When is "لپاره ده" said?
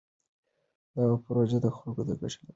2.39-2.47